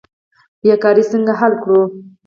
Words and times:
بیکاري 0.61 1.03
څنګه 1.11 1.33
حل 1.39 1.53
کړو؟ 1.63 1.81